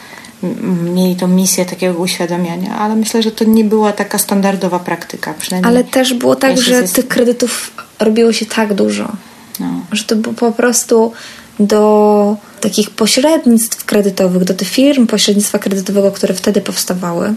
[0.94, 5.34] mieli tą misję takiego uświadamiania, ale myślę, że to nie była taka standardowa praktyka.
[5.38, 6.94] Przynajmniej ale też było tak, że jest...
[6.94, 9.12] tych kredytów robiło się tak dużo,
[9.60, 9.66] no.
[9.92, 11.12] że to było po prostu
[11.60, 17.34] do takich pośrednictw kredytowych, do tych firm pośrednictwa kredytowego, które wtedy powstawały,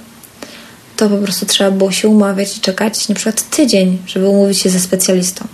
[0.98, 4.70] to po prostu trzeba było się umawiać i czekać na przykład tydzień, żeby umówić się
[4.70, 5.48] ze specjalistą.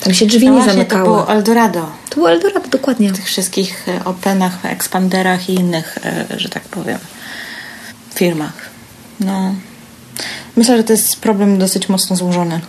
[0.00, 1.04] Tam się drzwi no nie właśnie, zamykały.
[1.04, 1.86] To było Eldorado.
[2.10, 3.08] To było Eldorado, dokładnie.
[3.08, 6.98] W tych wszystkich e, Openach, Expanderach i innych, e, że tak powiem,
[8.14, 8.70] firmach.
[9.20, 9.54] No.
[10.56, 12.60] Myślę, że to jest problem dosyć mocno złożony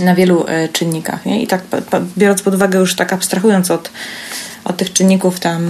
[0.00, 1.26] na wielu e, czynnikach.
[1.26, 1.42] Nie?
[1.42, 1.62] I tak
[2.18, 3.90] biorąc pod uwagę już tak abstrahując od
[4.68, 5.62] od tych czynników tam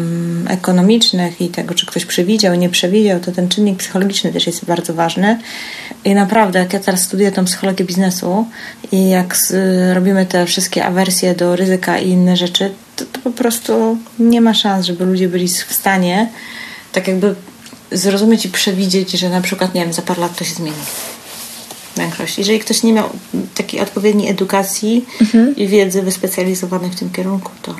[0.48, 4.94] ekonomicznych i tego, czy ktoś przewidział, nie przewidział, to ten czynnik psychologiczny też jest bardzo
[4.94, 5.38] ważny.
[6.04, 8.46] I naprawdę, jak ja teraz studiuję tą psychologię biznesu
[8.92, 9.36] i jak
[9.92, 14.54] robimy te wszystkie awersje do ryzyka i inne rzeczy, to, to po prostu nie ma
[14.54, 16.28] szans, żeby ludzie byli w stanie
[16.92, 17.34] tak jakby
[17.92, 20.76] zrozumieć i przewidzieć, że na przykład, nie wiem, za parę lat to się zmieni
[21.96, 22.38] większość.
[22.38, 23.08] Jeżeli ktoś nie miał
[23.54, 25.56] takiej odpowiedniej edukacji mhm.
[25.56, 27.74] i wiedzy wyspecjalizowanej w tym kierunku, to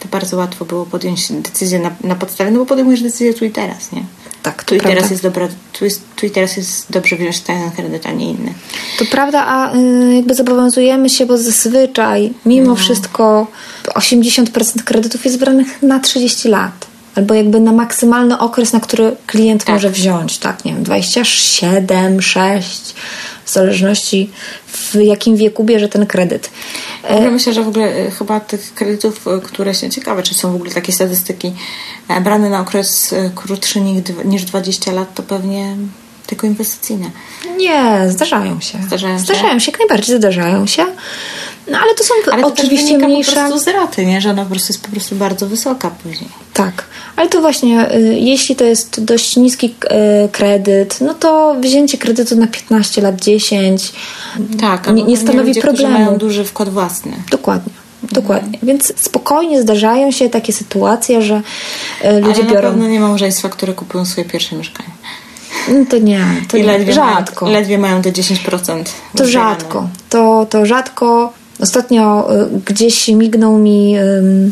[0.00, 3.50] to bardzo łatwo było podjąć decyzję na, na podstawie, no bo podejmujesz decyzję tu i
[3.50, 4.02] teraz, nie?
[4.42, 7.70] Tak, tu i teraz jest dobra, tu, jest, tu i teraz jest dobrze wziąć ten
[7.70, 8.54] kredyt, a nie inny.
[8.98, 12.76] To prawda, a y, jakby zobowiązujemy się, bo zazwyczaj mimo no.
[12.76, 13.46] wszystko
[13.84, 16.86] 80% kredytów jest branych na 30 lat.
[17.14, 19.74] Albo jakby na maksymalny okres, na który klient tak.
[19.74, 22.94] może wziąć, tak, nie wiem, 27, 6,
[23.46, 24.30] w zależności
[24.66, 26.50] w jakim wieku bierze ten kredyt.
[27.10, 30.52] Ja myślę, że w ogóle e, chyba tych kredytów, e, które się ciekawe, czy są
[30.52, 31.52] w ogóle takie statystyki
[32.08, 33.80] e, brane na okres krótszy
[34.24, 35.76] niż 20 lat, to pewnie
[36.26, 37.10] tylko inwestycyjne.
[37.56, 38.78] Nie, zdarzają się.
[38.86, 40.86] Zdarzają się, zdarzają się jak najbardziej zdarzają się.
[41.70, 43.32] No ale to są ale to oczywiście mniejsze.
[43.32, 44.20] po prostu z raty, nie?
[44.20, 46.30] Że ona po prostu jest po prostu bardzo wysoka później.
[46.52, 46.84] Tak,
[47.16, 52.36] ale to właśnie, y, jeśli to jest dość niski y, kredyt, no to wzięcie kredytu
[52.36, 53.92] na 15 lat, 10
[54.60, 55.92] tak, nie, nie stanowi ludzie, problemu.
[55.94, 57.12] mają duży wkład własny.
[57.30, 57.72] Dokładnie.
[58.12, 58.58] Dokładnie.
[58.58, 58.66] Mhm.
[58.66, 61.42] Więc spokojnie zdarzają się takie sytuacje, że
[62.04, 62.68] y, ludzie Ale biorą.
[62.68, 64.88] Na pewno nie małżeństwa, które kupują swoje pierwsze mieszkanie.
[65.68, 66.66] No to nie, to I nie.
[66.66, 67.44] Ledwie rzadko.
[67.44, 68.84] Mają, ledwie mają te 10%.
[69.16, 69.88] To rzadko.
[70.10, 71.32] To, to rzadko.
[71.60, 73.98] Ostatnio y, gdzieś mignął mi.
[73.98, 74.50] Y,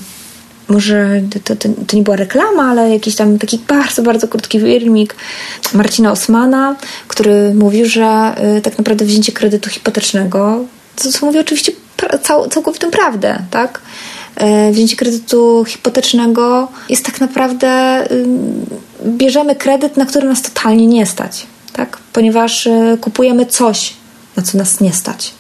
[0.69, 5.15] może to, to, to, nie była reklama, ale jakiś tam taki bardzo, bardzo krótki filmik
[5.75, 6.77] Marcina Osmana,
[7.09, 10.65] który mówił, że y, tak naprawdę wzięcie kredytu hipotecznego,
[10.97, 11.73] to co mówi oczywiście
[12.23, 13.81] cał, całkowitą prawdę, tak?
[14.69, 18.27] Y, wzięcie kredytu hipotecznego jest tak naprawdę y,
[19.05, 21.99] bierzemy kredyt, na który nas totalnie nie stać, tak?
[22.13, 23.95] Ponieważ y, kupujemy coś,
[24.37, 25.35] na co nas nie stać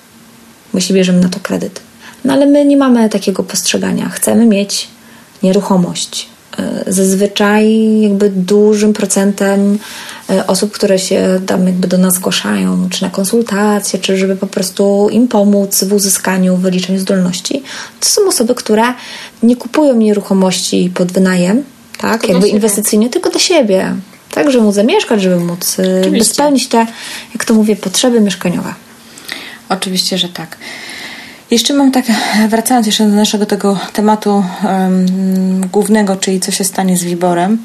[0.74, 1.80] jeśli bierzemy na to kredyt.
[2.24, 4.08] No ale my nie mamy takiego postrzegania.
[4.08, 4.88] Chcemy mieć
[5.42, 6.28] nieruchomość.
[6.58, 9.78] E, zazwyczaj jakby dużym procentem
[10.30, 14.46] e, osób, które się tam jakby do nas zgłaszają, czy na konsultacje, czy żeby po
[14.46, 17.62] prostu im pomóc w uzyskaniu, wyliczeniu zdolności,
[18.00, 18.84] to są osoby, które
[19.42, 21.64] nie kupują nieruchomości pod wynajem,
[22.12, 23.94] tak, jakby inwestycyjnie, tylko do siebie.
[24.30, 25.76] Tak, żeby móc zamieszkać, żeby móc
[26.20, 26.86] e, spełnić te,
[27.34, 28.74] jak to mówię, potrzeby mieszkaniowe.
[29.68, 30.56] Oczywiście, że tak.
[31.50, 32.04] Jeszcze mam tak,
[32.48, 37.58] wracając jeszcze do naszego tego tematu um, głównego, czyli co się stanie z Wiborem.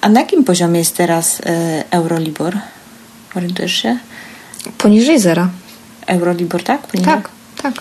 [0.00, 2.58] A na jakim poziomie jest teraz e, Eurolibor?
[3.34, 3.98] Orientujesz się?
[4.78, 5.48] Poniżej zera.
[6.06, 6.86] Eurolibor, tak?
[6.86, 7.14] Poniżej?
[7.14, 7.28] Tak,
[7.62, 7.74] tak.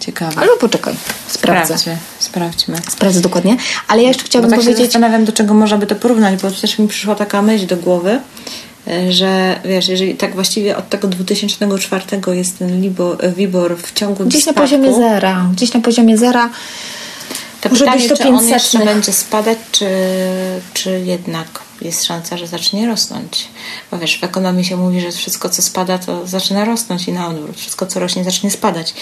[0.00, 0.40] Ciekawe.
[0.40, 0.94] Ale poczekaj,
[1.28, 1.78] sprawdzę.
[1.78, 2.76] Sprawdźmy, sprawdźmy.
[2.90, 3.56] Sprawdzę dokładnie.
[3.88, 4.78] Ale ja jeszcze chciałabym tak powiedzieć...
[4.78, 7.76] Się zastanawiam, do czego można by to porównać, bo też mi przyszła taka myśl do
[7.76, 8.20] głowy,
[9.10, 14.42] że wiesz, jeżeli tak właściwie od tego 2004 jest ten Libor, WIBOR w ciągu Gdzieś
[14.42, 15.46] spadku, na poziomie zera.
[15.52, 16.50] Gdzieś na poziomie zera.
[17.60, 19.88] To może pytanie, być to czy on jeszcze będzie spadać, czy,
[20.74, 21.46] czy jednak
[21.82, 23.48] jest szansa, że zacznie rosnąć.
[23.90, 27.28] Bo wiesz, w ekonomii się mówi, że wszystko co spada, to zaczyna rosnąć i na
[27.28, 27.56] odwrót.
[27.56, 28.94] Wszystko co rośnie, zacznie spadać.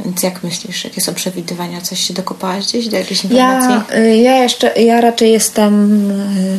[0.00, 1.80] Więc jak myślisz, jakie są przewidywania?
[1.80, 3.70] Coś się dokopałaś gdzieś do jakiejś informacji?
[3.90, 6.58] Ja, y, ja jeszcze, ja raczej jestem y,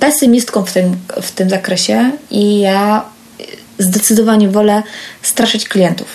[0.00, 3.04] pesymistką w tym, w tym zakresie i ja
[3.78, 4.82] zdecydowanie wolę
[5.22, 6.06] straszyć klientów.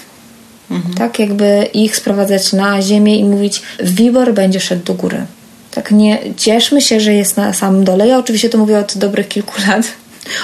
[0.72, 0.94] Mhm.
[0.94, 5.26] Tak, jakby ich sprowadzać na ziemię i mówić, WIBOR będzie szedł do góry.
[5.72, 8.08] Tak, nie cieszmy się, że jest na samym dole.
[8.08, 9.86] Ja oczywiście to mówię od dobrych kilku lat.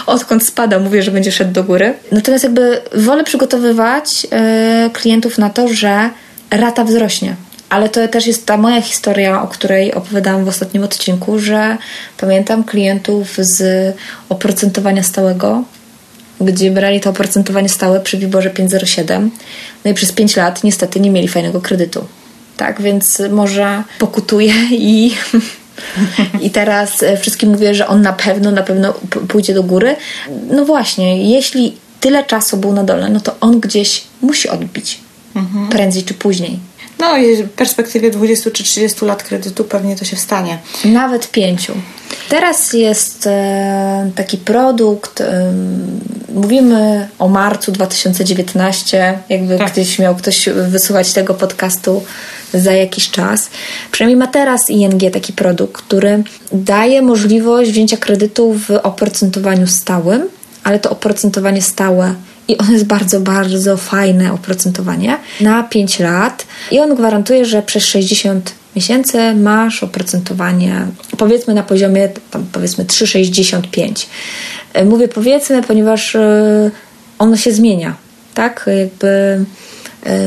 [0.05, 1.93] Odkąd spada, mówię, że będzie szedł do góry.
[2.11, 4.29] Natomiast jakby wolę przygotowywać yy,
[4.93, 6.09] klientów na to, że
[6.51, 7.35] rata wzrośnie.
[7.69, 11.77] Ale to też jest ta moja historia, o której opowiadałam w ostatnim odcinku, że
[12.17, 13.95] pamiętam klientów z
[14.29, 15.63] oprocentowania stałego,
[16.41, 19.31] gdzie brali to oprocentowanie stałe przy Wiborze 507.
[19.85, 22.05] No i przez 5 lat niestety nie mieli fajnego kredytu.
[22.57, 25.15] Tak, więc może pokutuje i,
[26.41, 28.93] i teraz wszystkim mówię, że on na pewno, na pewno
[29.27, 29.95] pójdzie do góry.
[30.51, 34.99] No właśnie, jeśli tyle czasu był na dole, no to on gdzieś musi odbić.
[35.35, 35.69] Mhm.
[35.69, 36.59] Prędzej czy później.
[36.99, 40.57] No, w perspektywie 20 czy 30 lat kredytu pewnie to się wstanie.
[40.85, 41.73] Nawet pięciu.
[42.29, 45.53] Teraz jest e, taki produkt, e,
[46.33, 49.73] mówimy o marcu 2019, jakby tak.
[49.99, 52.03] miał ktoś wysłuchać tego podcastu
[52.59, 53.49] za jakiś czas.
[53.91, 60.29] Przynajmniej ma teraz ING taki produkt, który daje możliwość wzięcia kredytu w oprocentowaniu stałym,
[60.63, 62.15] ale to oprocentowanie stałe
[62.47, 67.83] i on jest bardzo, bardzo fajne oprocentowanie na 5 lat i on gwarantuje, że przez
[67.83, 70.87] 60 miesięcy masz oprocentowanie
[71.17, 74.05] powiedzmy na poziomie tam powiedzmy 3,65.
[74.73, 76.71] E, mówię powiedzmy, ponieważ e,
[77.19, 77.95] ono się zmienia,
[78.33, 78.69] tak?
[78.79, 79.45] Jakby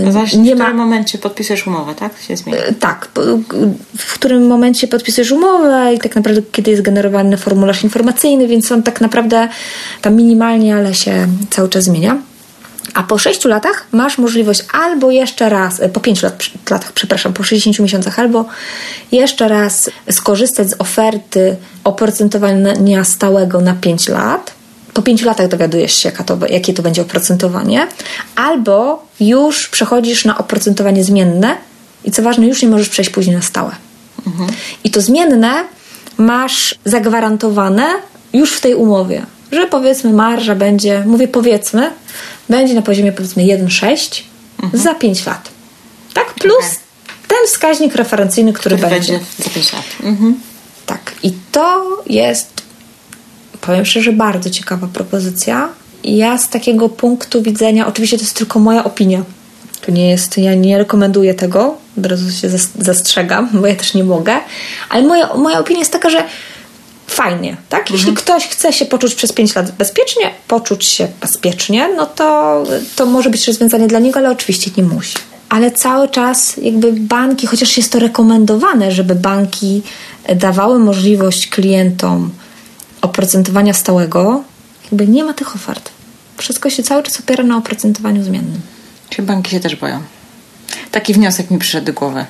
[0.04, 0.84] no właśnie, nie w którym ma...
[0.84, 2.12] momencie podpisujesz umowę, tak?
[2.28, 2.58] Się zmienia.
[2.80, 3.08] Tak,
[3.98, 8.82] w którym momencie podpisujesz umowę i tak naprawdę kiedy jest generowany formularz informacyjny, więc on
[8.82, 9.48] tak naprawdę
[10.02, 12.18] tam minimalnie, ale się cały czas zmienia.
[12.94, 17.32] A po 6 latach masz możliwość albo jeszcze raz, e, po 5 lat, latach, przepraszam,
[17.32, 18.44] po 60 miesiącach, albo
[19.12, 24.57] jeszcze raz skorzystać z oferty oprocentowania stałego na 5 lat.
[24.98, 27.86] Po 5 latach dowiadujesz się, to, jakie to będzie oprocentowanie,
[28.36, 31.56] albo już przechodzisz na oprocentowanie zmienne
[32.04, 33.70] i co ważne, już nie możesz przejść później na stałe.
[34.26, 34.50] Mhm.
[34.84, 35.64] I to zmienne
[36.16, 37.86] masz zagwarantowane
[38.32, 41.90] już w tej umowie, że powiedzmy marża będzie, mówię powiedzmy,
[42.48, 44.22] będzie na poziomie powiedzmy 1,6
[44.62, 44.82] mhm.
[44.82, 45.48] za 5 lat.
[46.14, 46.34] Tak?
[46.34, 46.76] Plus okay.
[47.28, 49.12] ten wskaźnik referencyjny, który, który będzie.
[49.12, 49.84] będzie za 5 lat.
[50.02, 50.40] Mhm.
[50.86, 51.12] Tak.
[51.22, 52.50] I to jest,
[53.60, 55.68] powiem szczerze, bardzo ciekawa propozycja.
[56.04, 59.22] Ja z takiego punktu widzenia, oczywiście to jest tylko moja opinia.
[59.86, 64.04] To nie jest, ja nie rekomenduję tego, od razu się zastrzegam, bo ja też nie
[64.04, 64.34] mogę,
[64.88, 66.24] ale moja, moja opinia jest taka, że
[67.06, 67.80] fajnie, tak?
[67.80, 67.98] Mhm.
[67.98, 72.64] Jeśli ktoś chce się poczuć przez 5 lat bezpiecznie, poczuć się bezpiecznie, no to,
[72.96, 75.14] to może być rozwiązanie dla niego, ale oczywiście nie musi.
[75.48, 79.82] Ale cały czas jakby banki, chociaż jest to rekomendowane, żeby banki
[80.36, 82.30] dawały możliwość klientom
[83.00, 84.44] oprocentowania stałego,
[84.84, 85.90] jakby nie ma tych ofert.
[86.36, 88.60] Wszystko się cały czas opiera na oprocentowaniu zmiennym.
[89.10, 90.02] Czy banki się też boją?
[90.90, 92.26] Taki wniosek mi przyszedł do głowy.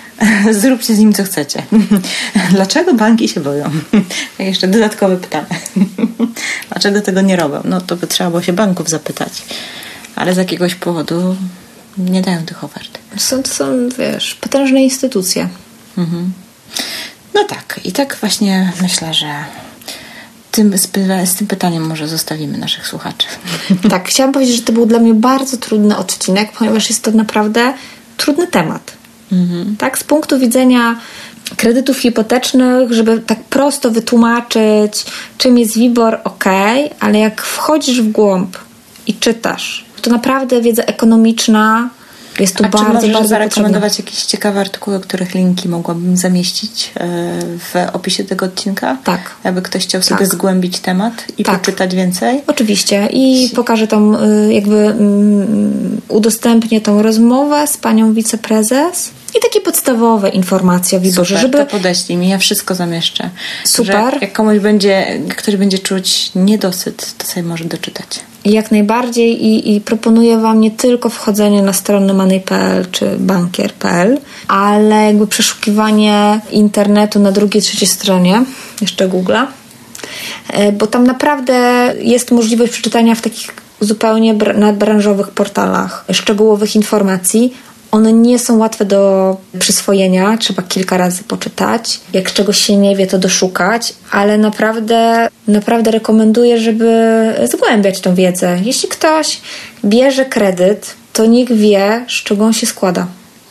[0.60, 1.62] Zróbcie z nim co chcecie.
[2.54, 3.70] Dlaczego banki się boją?
[4.38, 5.46] Jeszcze dodatkowe pytanie.
[6.70, 7.60] Dlaczego tego nie robią?
[7.64, 9.42] No to by trzeba było się banków zapytać.
[10.16, 11.36] Ale z jakiegoś powodu
[11.98, 12.98] nie dają tych ofert.
[13.16, 15.48] Są, to są, wiesz, potężne instytucje.
[15.98, 16.32] Mhm.
[17.34, 17.80] No tak.
[17.84, 19.26] I tak właśnie myślę, że
[20.52, 20.88] tym, z,
[21.24, 23.26] z, tym pytaniem może zostawimy naszych słuchaczy.
[23.90, 27.74] Tak, chciałam powiedzieć, że to był dla mnie bardzo trudny odcinek, ponieważ jest to naprawdę
[28.16, 28.92] trudny temat.
[29.32, 29.76] Mhm.
[29.76, 30.96] Tak, z punktu widzenia
[31.56, 35.04] kredytów hipotecznych, żeby tak prosto wytłumaczyć,
[35.38, 36.44] czym jest WIBOR, ok,
[37.00, 38.58] ale jak wchodzisz w głąb
[39.06, 41.90] i czytasz, to naprawdę wiedza ekonomiczna
[42.40, 46.92] jest tu A bardzo, czy możesz bardzo zarekomendować jakieś ciekawe artykuły, których linki mogłabym zamieścić
[46.96, 47.08] e,
[47.58, 48.98] w opisie tego odcinka?
[49.04, 49.20] Tak.
[49.44, 50.28] Aby ktoś chciał sobie tak.
[50.28, 51.60] zgłębić temat i tak.
[51.60, 52.42] poczytać więcej?
[52.46, 53.08] Oczywiście.
[53.12, 60.28] I pokażę tą, y, jakby mm, udostępnię tą rozmowę z panią wiceprezes i takie podstawowe
[60.28, 61.58] informacje o wyborze, żeby...
[61.58, 63.30] to podeślij mi, ja wszystko zamieszczę.
[63.64, 64.14] Super.
[64.14, 68.31] Że jak komuś będzie, ktoś będzie czuć niedosyt, to sobie może doczytać.
[68.44, 75.06] Jak najbardziej i, i proponuję Wam nie tylko wchodzenie na stronę money.pl czy bankier.pl, ale
[75.06, 78.44] jakby przeszukiwanie internetu na drugiej, trzeciej stronie,
[78.80, 79.46] jeszcze Google'a,
[80.48, 81.54] e, bo tam naprawdę
[82.00, 87.54] jest możliwość przeczytania w takich zupełnie nadbranżowych portalach szczegółowych informacji
[87.92, 92.00] one nie są łatwe do przyswojenia, trzeba kilka razy poczytać.
[92.12, 98.58] Jak czegoś się nie wie, to doszukać, ale naprawdę, naprawdę rekomenduję, żeby zgłębiać tą wiedzę.
[98.62, 99.40] Jeśli ktoś
[99.84, 103.06] bierze kredyt, to niech wie, z czego on się składa.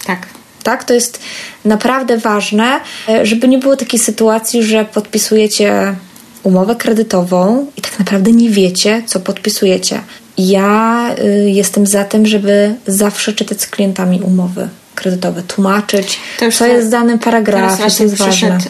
[0.05, 0.19] Tak.
[0.63, 1.19] Tak, to jest
[1.65, 2.79] naprawdę ważne,
[3.23, 5.95] żeby nie było takiej sytuacji, że podpisujecie
[6.43, 10.01] umowę kredytową i tak naprawdę nie wiecie, co podpisujecie.
[10.37, 16.19] Ja y, jestem za tym, żeby zawsze czytać z klientami umowy kredytowe, tłumaczyć,
[16.57, 18.57] co jest w danym paragrafie, co jest ważne.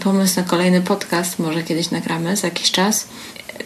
[0.00, 3.06] pomysł na kolejny podcast, może kiedyś nagramy za jakiś czas.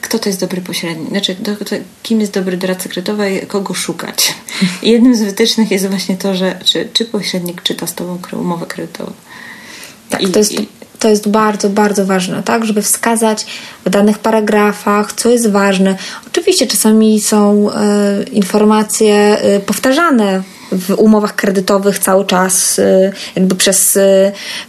[0.00, 1.08] Kto to jest dobry pośrednik?
[1.08, 4.34] Znaczy, do, to, kim jest dobry doradca kredytowy, kogo szukać?
[4.82, 8.66] I jednym z wytycznych jest właśnie to, że czy, czy pośrednik czyta z Tobą umowę
[8.66, 9.12] kredytową.
[10.10, 10.52] Tak, I, to jest...
[10.52, 10.68] I,
[11.02, 13.46] to jest bardzo, bardzo ważne, tak, żeby wskazać
[13.86, 15.96] w danych paragrafach, co jest ważne.
[16.26, 20.42] Oczywiście czasami są e, informacje e, powtarzane
[20.72, 23.98] w umowach kredytowych cały czas, y, jakby przez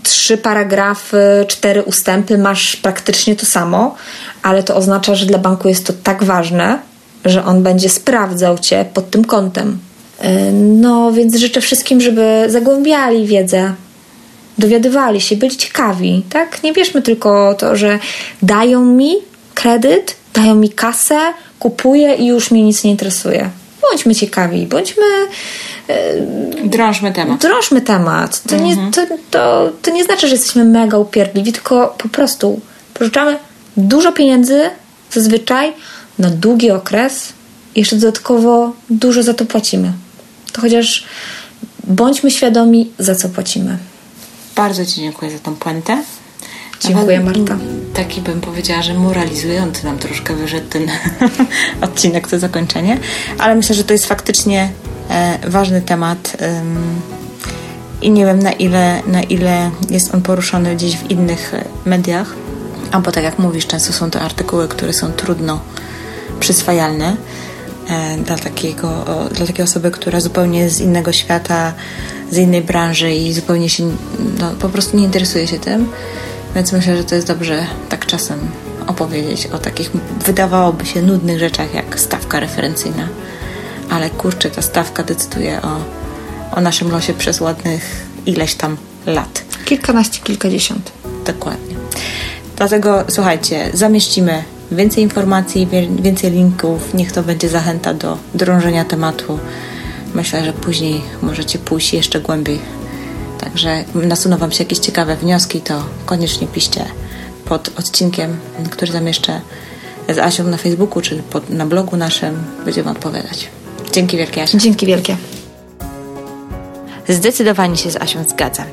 [0.03, 3.95] trzy paragrafy, cztery ustępy masz praktycznie to samo,
[4.41, 6.79] ale to oznacza, że dla banku jest to tak ważne,
[7.25, 9.79] że on będzie sprawdzał cię pod tym kątem.
[10.53, 13.73] No więc życzę wszystkim, żeby zagłębiali wiedzę,
[14.57, 16.63] dowiadywali się, byli ciekawi, tak?
[16.63, 17.99] Nie bierzmy tylko to, że
[18.41, 19.15] dają mi
[19.53, 21.19] kredyt, dają mi kasę,
[21.59, 23.49] kupuję i już mnie nic nie interesuje.
[23.81, 25.03] Bądźmy ciekawi, bądźmy
[25.87, 27.41] Yy, drążmy temat.
[27.41, 28.43] Drążmy temat.
[28.43, 28.85] To, mhm.
[28.85, 29.01] nie, to,
[29.31, 32.61] to, to nie znaczy, że jesteśmy mega upierdliwi, tylko po prostu
[32.93, 33.37] pożyczamy
[33.77, 34.69] dużo pieniędzy
[35.11, 35.73] zazwyczaj
[36.19, 37.33] na długi okres
[37.75, 39.91] i jeszcze dodatkowo dużo za to płacimy.
[40.51, 41.03] To chociaż
[41.83, 43.77] bądźmy świadomi, za co płacimy.
[44.55, 46.03] Bardzo Ci dziękuję za tą puentę.
[46.79, 47.57] Dziękuję Marta.
[47.93, 50.91] Taki bym powiedziała, że moralizujący nam troszkę wyszedł ten
[51.81, 52.97] odcinek, to zakończenie,
[53.37, 54.69] ale myślę, że to jest faktycznie
[55.09, 56.37] E, ważny temat
[58.01, 62.35] i nie wiem na ile, na ile jest on poruszony gdzieś w innych e, mediach,
[62.91, 65.59] albo tak jak mówisz, często są to artykuły, które są trudno
[66.39, 67.15] przyswajalne
[68.25, 71.73] dla, takiego, dla takiej osoby, która zupełnie jest z innego świata,
[72.31, 73.83] z innej branży i zupełnie się
[74.39, 75.89] no, po prostu nie interesuje się tym.
[76.55, 78.39] Więc myślę, że to jest dobrze tak czasem
[78.87, 79.91] opowiedzieć o takich
[80.25, 83.07] wydawałoby się nudnych rzeczach jak stawka referencyjna
[83.93, 85.77] ale kurczę, ta stawka decyduje o,
[86.57, 89.43] o naszym losie przez ładnych ileś tam lat.
[89.65, 90.91] Kilkanaście, kilkadziesiąt.
[91.25, 91.75] Dokładnie.
[92.57, 95.67] Dlatego słuchajcie, zamieścimy więcej informacji,
[96.01, 96.93] więcej linków.
[96.93, 99.39] Niech to będzie zachęta do drążenia tematu.
[100.15, 102.59] Myślę, że później możecie pójść jeszcze głębiej.
[103.39, 106.85] Także nasuną Wam się jakieś ciekawe wnioski, to koniecznie piszcie
[107.45, 108.37] pod odcinkiem,
[108.69, 109.41] który zamieszczę
[110.09, 112.43] z Asią na Facebooku czy pod, na blogu naszym.
[112.65, 113.49] Będziemy odpowiadać.
[113.93, 114.57] Dzięki wielkie, Asia.
[114.57, 115.17] Dzięki wielkie.
[117.09, 118.65] Zdecydowanie się z Asią zgadzam.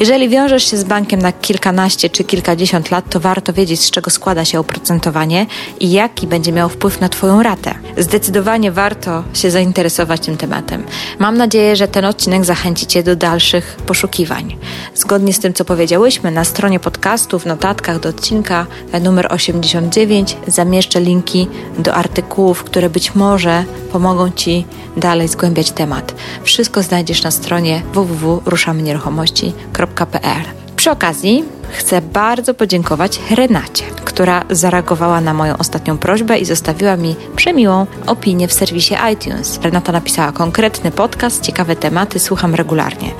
[0.00, 4.10] Jeżeli wiążesz się z bankiem na kilkanaście czy kilkadziesiąt lat, to warto wiedzieć, z czego
[4.10, 5.46] składa się oprocentowanie
[5.80, 7.74] i jaki będzie miał wpływ na Twoją ratę.
[7.96, 10.84] Zdecydowanie warto się zainteresować tym tematem.
[11.18, 14.56] Mam nadzieję, że ten odcinek zachęci Cię do dalszych poszukiwań.
[14.94, 18.66] Zgodnie z tym, co powiedziałyśmy, na stronie podcastu, w notatkach do odcinka
[19.00, 24.64] numer 89 zamieszczę linki do artykułów, które być może pomogą Ci
[24.96, 26.14] dalej zgłębiać temat.
[26.42, 30.42] Wszystko znajdziesz na stronie www.ruszamynieruchomości.pl.
[30.76, 37.16] Przy okazji chcę bardzo podziękować Renacie, która zareagowała na moją ostatnią prośbę i zostawiła mi
[37.36, 39.60] przemiłą opinię w serwisie iTunes.
[39.62, 43.10] Renata napisała konkretny podcast, ciekawe tematy, słucham regularnie.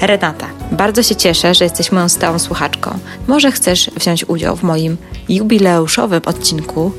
[0.00, 2.98] Renata, bardzo się cieszę, że jesteś moją stałą słuchaczką.
[3.26, 4.96] Może chcesz wziąć udział w moim
[5.28, 6.92] jubileuszowym odcinku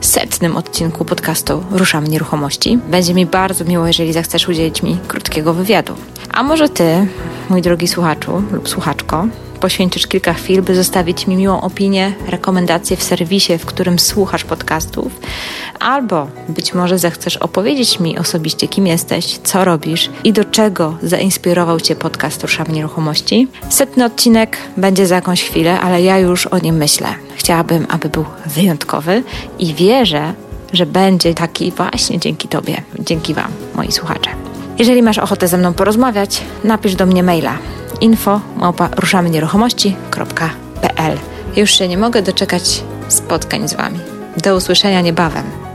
[0.00, 2.78] setnym odcinku podcastu Ruszamy Nieruchomości.
[2.88, 5.94] Będzie mi bardzo miło, jeżeli zechcesz udzielić mi krótkiego wywiadu.
[6.32, 7.06] A może Ty,
[7.48, 9.26] mój drogi słuchaczu lub słuchaczko,
[9.58, 15.20] poświęcisz kilka chwil, by zostawić mi miłą opinię, rekomendację w serwisie, w którym słuchasz podcastów,
[15.80, 21.80] albo być może zechcesz opowiedzieć mi osobiście, kim jesteś, co robisz i do czego zainspirował
[21.80, 23.48] Cię podcast Ruszam Nieruchomości.
[23.68, 27.08] Setny odcinek będzie za jakąś chwilę, ale ja już o nim myślę.
[27.36, 29.22] Chciałabym, aby był wyjątkowy
[29.58, 30.34] i wierzę,
[30.72, 34.30] że będzie taki właśnie dzięki Tobie, dzięki Wam, moi słuchacze.
[34.78, 37.58] Jeżeli masz ochotę ze mną porozmawiać, napisz do mnie maila
[38.00, 41.18] info małpa ruszamynieruchomości.pl
[41.56, 43.98] Już się nie mogę doczekać spotkań z Wami.
[44.36, 45.65] Do usłyszenia niebawem.